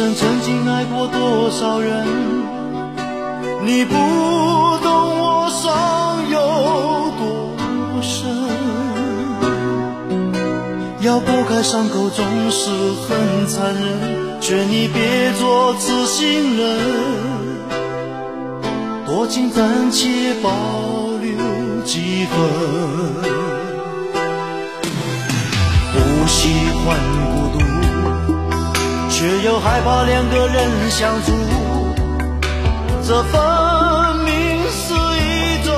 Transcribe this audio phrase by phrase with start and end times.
[0.00, 2.06] 生曾经爱过多少人？
[3.66, 6.38] 你不懂我伤有
[7.18, 8.26] 多深。
[11.02, 16.78] 要拨开伤口总是很残忍，劝你别做痴心人，
[19.04, 20.48] 多情暂且保
[21.20, 21.36] 留
[21.84, 22.34] 几分。
[25.92, 26.48] 不喜
[26.86, 26.96] 欢
[29.42, 31.32] 又害怕两个人相处，
[33.02, 33.40] 这分
[34.24, 35.72] 明是一种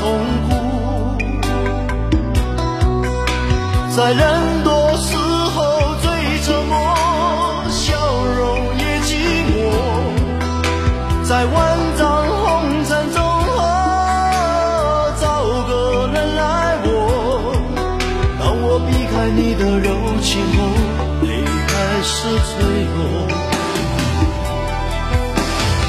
[0.00, 0.02] 痛
[0.48, 0.50] 苦。
[3.94, 6.08] 在人多时候最
[6.42, 6.76] 沉默，
[7.68, 7.92] 笑
[8.38, 8.38] 容
[8.78, 9.10] 也寂
[9.50, 9.52] 寞。
[11.24, 11.44] 在
[22.42, 22.50] 脆
[22.94, 22.98] 弱，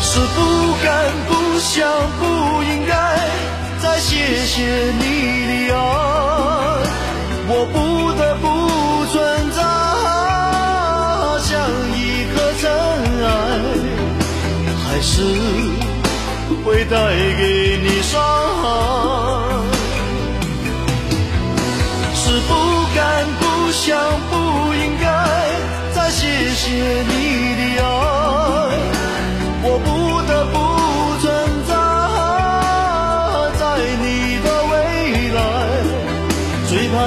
[0.02, 0.38] 是不
[0.83, 0.88] 敢、
[1.28, 1.78] 不想、
[2.19, 2.22] 不
[2.64, 2.92] 应该
[3.81, 4.55] 再谢谢
[5.00, 5.03] 你
[5.67, 5.77] 的爱，
[7.47, 7.77] 我不
[8.17, 8.45] 得不
[9.11, 9.16] 存
[9.52, 9.58] 在，
[11.47, 11.50] 像
[11.95, 11.97] 一
[12.33, 12.64] 颗尘
[13.25, 13.27] 埃，
[14.83, 15.11] 还是
[16.66, 16.95] 会带
[17.38, 17.42] 给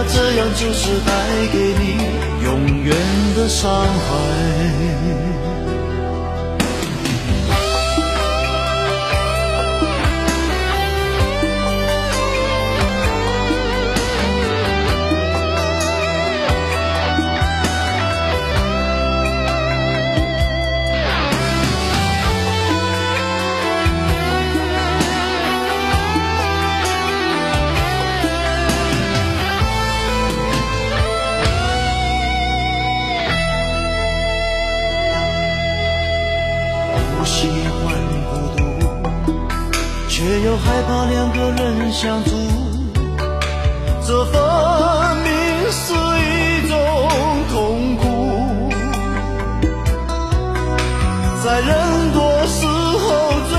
[0.08, 2.96] 这样就是带给你永远
[3.36, 4.71] 的伤害。
[37.22, 37.94] 不喜欢
[38.32, 38.58] 孤独，
[40.08, 42.30] 却又害怕两个人相处，
[44.04, 44.42] 这分
[45.22, 45.30] 明
[45.70, 46.74] 是一种
[47.48, 48.02] 痛苦。
[51.44, 52.18] 在人多
[52.48, 53.06] 时候
[53.50, 53.54] 最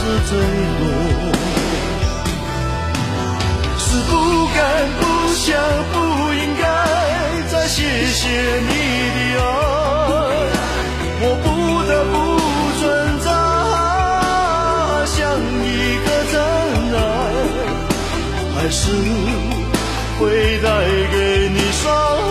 [0.00, 0.30] 离开
[3.78, 4.10] 是不
[4.54, 4.56] 敢、
[5.00, 5.02] 不。
[5.42, 5.48] 想
[5.92, 5.96] 不
[6.34, 6.64] 应该
[7.50, 7.82] 再谢
[8.12, 8.28] 谢
[8.60, 8.72] 你
[9.16, 9.44] 的爱，
[11.20, 11.46] 我不
[11.88, 12.14] 得不
[12.78, 12.80] 存
[13.24, 13.26] 在，
[15.10, 15.18] 像
[15.64, 15.66] 一
[16.04, 16.32] 颗尘
[16.94, 16.96] 埃，
[18.54, 18.80] 还是
[20.20, 20.20] 会
[20.62, 20.66] 带
[21.10, 21.14] 给
[21.48, 21.82] 你伤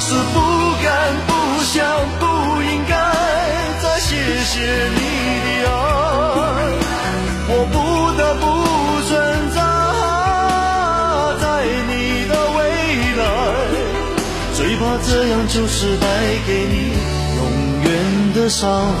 [0.00, 0.36] 是不
[0.82, 0.88] 敢、
[1.26, 1.30] 不
[1.64, 1.76] 想、
[4.10, 4.58] 谢谢
[4.98, 5.00] 你
[5.44, 5.72] 的爱，
[7.46, 7.78] 我不
[8.18, 8.44] 得不
[9.06, 9.08] 存
[9.54, 9.58] 在
[11.40, 11.46] 在
[11.86, 11.92] 你
[12.26, 12.58] 的未
[13.20, 13.22] 来。
[14.56, 16.04] 最怕这样就是带
[16.44, 16.74] 给你
[17.36, 17.38] 永
[17.84, 17.88] 远
[18.34, 19.00] 的伤害。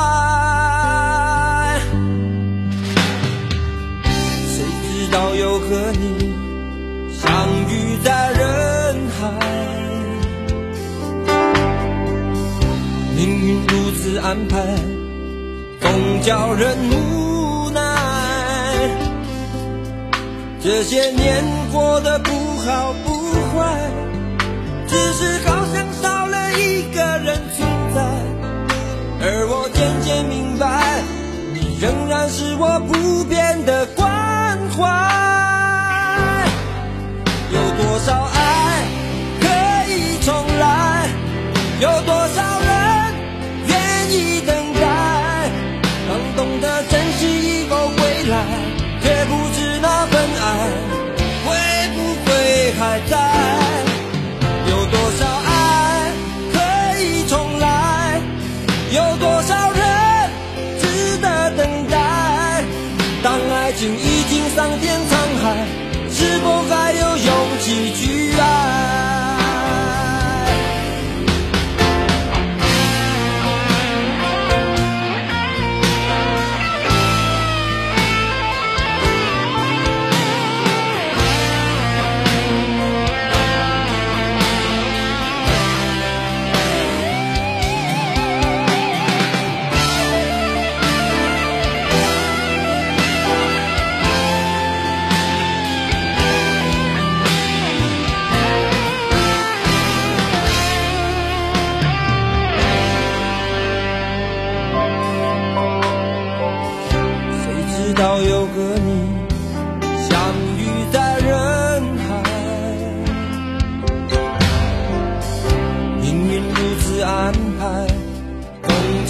[14.19, 14.57] 安排
[15.79, 17.79] 总叫人无奈
[20.61, 23.11] 这些年过得不好不
[23.55, 23.89] 坏
[24.87, 28.01] 只是好像少了一个人存在
[29.23, 31.01] 而我渐渐明白
[31.53, 35.30] 你仍然是我不变的关怀。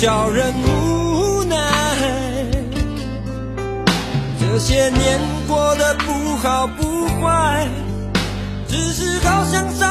[0.01, 1.55] 叫人无奈。
[4.39, 7.67] 这些年过得不好不坏
[8.67, 9.90] 只是好像少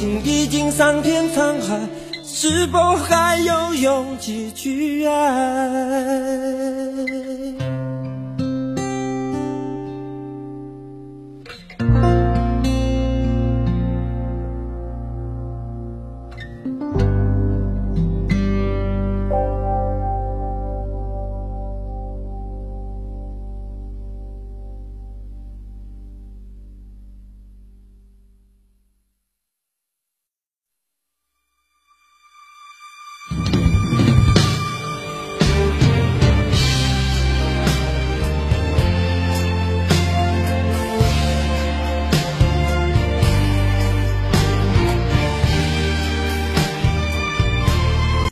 [0.00, 1.78] 情已经桑田沧海，
[2.24, 6.08] 是否还有勇气去爱？